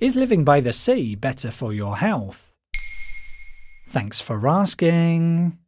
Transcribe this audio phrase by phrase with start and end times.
[0.00, 2.54] Is living by the sea better for your health?
[3.88, 5.58] Thanks for asking.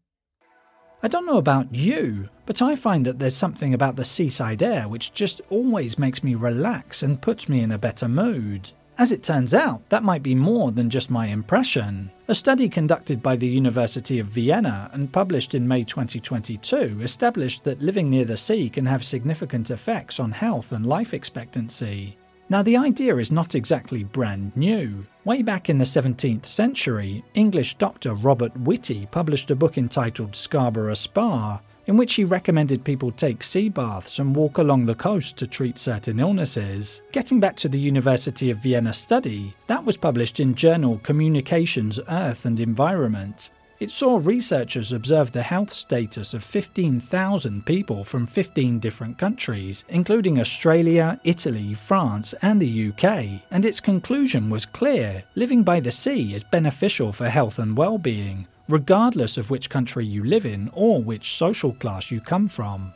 [1.02, 4.86] I don't know about you, but I find that there's something about the seaside air
[4.86, 8.70] which just always makes me relax and puts me in a better mood.
[8.98, 12.12] As it turns out, that might be more than just my impression.
[12.28, 17.82] A study conducted by the University of Vienna and published in May 2022 established that
[17.82, 22.16] living near the sea can have significant effects on health and life expectancy.
[22.50, 25.06] Now, the idea is not exactly brand new.
[25.24, 30.94] Way back in the 17th century, English doctor Robert Wittie published a book entitled Scarborough
[30.94, 35.46] Spa, in which he recommended people take sea baths and walk along the coast to
[35.46, 37.02] treat certain illnesses.
[37.12, 42.46] Getting back to the University of Vienna study, that was published in journal Communications, Earth
[42.46, 43.48] and Environment,
[43.80, 50.38] it saw researchers observe the health status of 15,000 people from 15 different countries, including
[50.38, 56.34] Australia, Italy, France, and the UK, and its conclusion was clear living by the sea
[56.34, 61.02] is beneficial for health and well being, regardless of which country you live in or
[61.02, 62.92] which social class you come from.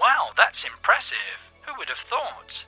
[0.00, 1.52] Wow, that's impressive.
[1.66, 2.66] Who would have thought?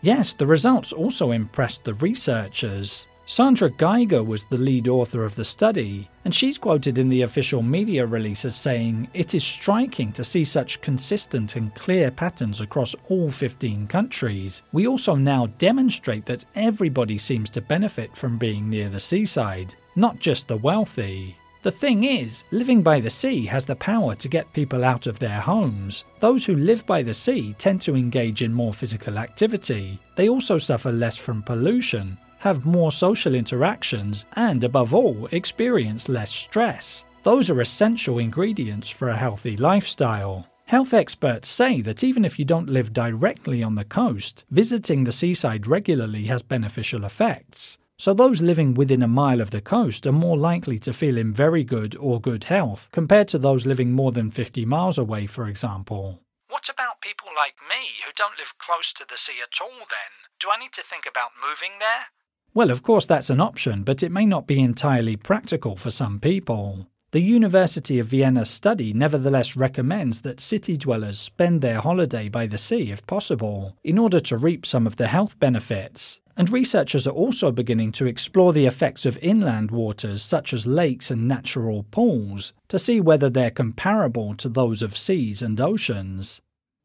[0.00, 3.06] Yes, the results also impressed the researchers.
[3.30, 7.60] Sandra Geiger was the lead author of the study, and she's quoted in the official
[7.60, 12.96] media release as saying, It is striking to see such consistent and clear patterns across
[13.10, 14.62] all 15 countries.
[14.72, 20.18] We also now demonstrate that everybody seems to benefit from being near the seaside, not
[20.20, 21.36] just the wealthy.
[21.60, 25.18] The thing is, living by the sea has the power to get people out of
[25.18, 26.04] their homes.
[26.20, 29.98] Those who live by the sea tend to engage in more physical activity.
[30.16, 36.30] They also suffer less from pollution, have more social interactions, and above all, experience less
[36.30, 37.04] stress.
[37.22, 40.46] Those are essential ingredients for a healthy lifestyle.
[40.66, 45.12] Health experts say that even if you don't live directly on the coast, visiting the
[45.12, 47.78] seaside regularly has beneficial effects.
[47.96, 51.32] So, those living within a mile of the coast are more likely to feel in
[51.32, 55.48] very good or good health compared to those living more than 50 miles away, for
[55.48, 56.20] example.
[56.48, 60.12] What about people like me who don't live close to the sea at all then?
[60.38, 62.12] Do I need to think about moving there?
[62.58, 66.18] Well, of course, that's an option, but it may not be entirely practical for some
[66.18, 66.88] people.
[67.12, 72.58] The University of Vienna study nevertheless recommends that city dwellers spend their holiday by the
[72.58, 76.20] sea if possible, in order to reap some of the health benefits.
[76.36, 81.12] And researchers are also beginning to explore the effects of inland waters such as lakes
[81.12, 86.40] and natural pools to see whether they're comparable to those of seas and oceans.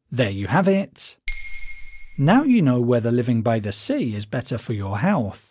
[0.08, 1.18] There you have it.
[2.16, 5.50] Now you know whether living by the sea is better for your health.